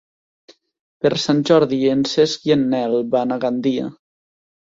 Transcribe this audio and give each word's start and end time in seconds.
Per 1.05 1.09
Sant 1.23 1.43
Jordi 1.49 1.77
en 1.91 2.01
Cesc 2.13 2.49
i 2.51 2.55
en 2.57 2.63
Nel 2.71 2.97
van 3.17 3.35
a 3.35 3.39
Gandia. 3.47 3.93